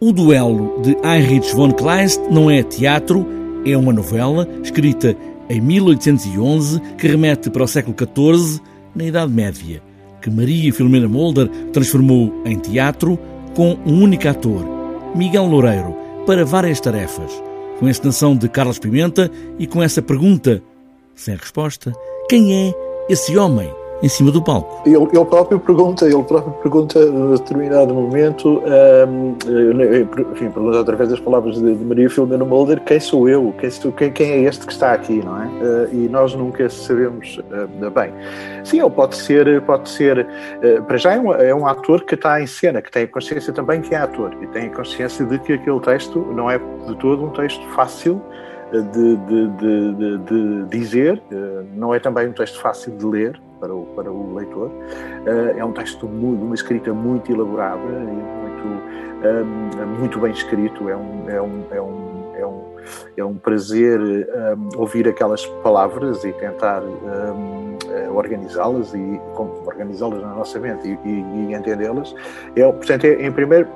[0.00, 3.26] O duelo de Heinrich von Kleist não é teatro,
[3.66, 5.16] é uma novela escrita
[5.50, 8.60] em 1811 que remete para o século XIV,
[8.94, 9.82] na Idade Média,
[10.22, 13.18] que Maria Filomena Mulder transformou em teatro
[13.56, 14.64] com um único ator,
[15.16, 17.32] Miguel Loureiro, para várias tarefas,
[17.80, 19.28] com a encenação de Carlos Pimenta
[19.58, 20.62] e com essa pergunta,
[21.16, 21.92] sem resposta,
[22.28, 22.74] quem é
[23.08, 23.68] esse homem?
[24.02, 24.82] Em cima do palco.
[24.86, 28.62] Ele, ele próprio pergunta, ele próprio pergunta a determinado momento,
[29.08, 29.36] um,
[30.32, 33.52] enfim, pergunta através das palavras de, de Maria Filomena Mulder, quem sou eu?
[33.58, 35.46] Quem, quem, quem, é este que está aqui, não é?
[35.46, 38.12] Uh, e nós nunca sabemos uh, bem.
[38.64, 42.14] Sim, ele pode ser, pode ser, uh, para já é um, é um ator que
[42.14, 45.24] está em cena, que tem a consciência também que é ator, e tem a consciência
[45.24, 48.22] de que aquele texto não é de todo um texto fácil,
[48.72, 51.22] de, de, de, de, dizer,
[51.74, 54.68] não é também um texto fácil de ler, para o, para o leitor.
[54.68, 58.68] Uh, é um texto muito, uma escrita muito elaborada e muito,
[59.24, 60.88] um, muito bem escrito.
[60.88, 62.62] É um, é um, é um, é um,
[63.16, 64.00] é um prazer
[64.76, 66.82] ouvir aquelas palavras e tentar
[67.90, 69.20] eh, organizá-las e
[69.66, 72.14] organizá-las na nossa mente e, e, e entendê-las.
[72.56, 73.68] É, portanto, é, em primeiro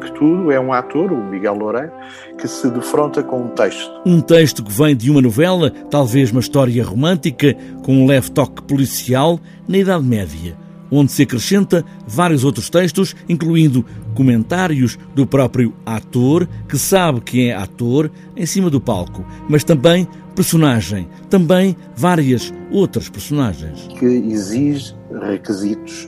[0.00, 1.92] que tudo é um ator, o Miguel Loureiro,
[2.38, 3.90] que se defronta com um texto.
[4.04, 8.62] Um texto que vem de uma novela, talvez uma história romântica, com um leve toque
[8.62, 9.38] policial,
[9.68, 10.56] na Idade Média,
[10.90, 17.54] onde se acrescenta vários outros textos, incluindo comentários do próprio ator, que sabe que é
[17.54, 23.88] ator, em cima do palco, mas também personagem, também várias outras personagens.
[23.98, 26.06] Que exige requisitos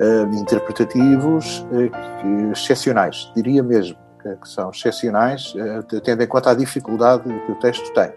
[0.00, 3.96] uh, interpretativos uh, excepcionais, diria mesmo
[4.42, 5.54] que são excepcionais,
[6.02, 8.12] tendo em conta a dificuldade que o texto tem.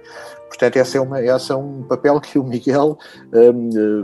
[0.47, 2.97] Portanto, esse é, uma, esse é um papel que o Miguel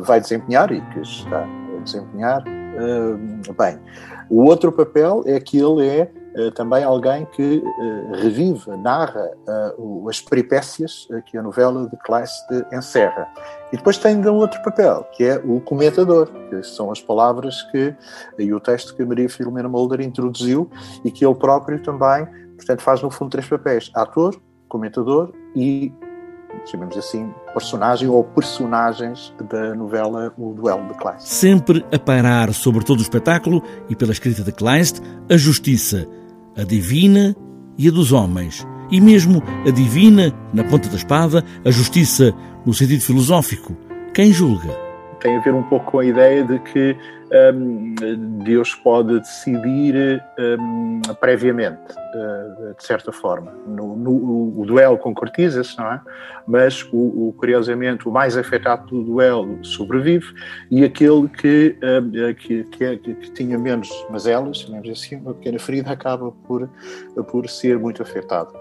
[0.01, 2.43] vai desempenhar e que está a desempenhar
[3.57, 3.79] bem.
[4.29, 9.75] O outro papel é que ele é eh, também alguém que eh, revive, narra eh,
[10.09, 13.27] as peripécias que a novela de Kleist encerra.
[13.71, 17.61] E depois tem ainda um outro papel, que é o comentador, que são as palavras
[17.71, 17.95] que,
[18.37, 20.69] e o texto que Maria Filomena Mulder introduziu
[21.03, 22.25] e que ele próprio também,
[22.57, 24.35] portanto, faz no fundo três papéis: ator,
[24.67, 25.91] comentador e
[26.65, 31.27] chamemos assim, personagem ou personagens da novela O Duelo de Kleist.
[31.27, 36.07] Sempre a pairar sobre todo o espetáculo e pela escrita de Kleist, a justiça,
[36.55, 37.35] a divina
[37.77, 42.33] e a dos homens, e mesmo a divina na ponta da espada, a justiça
[42.65, 43.75] no sentido filosófico.
[44.13, 44.84] Quem julga?
[45.19, 46.97] Tem a ver um pouco com a ideia de que
[47.53, 47.95] um,
[48.43, 53.51] Deus pode decidir um, previamente, uh, de certa forma.
[53.67, 56.01] No, no, o, duelo concretiza-se, não é?
[56.47, 60.27] Mas, o, o, curiosamente, o mais afetado pelo duelo sobrevive
[60.69, 65.59] e aquele que, um, que, que, é, que, tinha menos mazelas, chamemos assim, uma pequena
[65.59, 66.69] ferida, acaba por,
[67.29, 68.53] por ser muito afetado.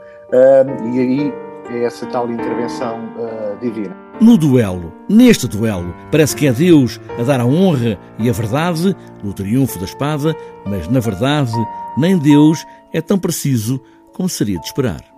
[0.94, 1.34] e aí
[1.70, 4.03] é essa tal intervenção uh, divina.
[4.20, 8.96] No duelo, neste duelo, parece que é Deus a dar a honra e a verdade
[9.22, 11.52] no triunfo da espada, mas na verdade,
[11.98, 13.80] nem Deus é tão preciso
[14.12, 15.13] como seria de esperar.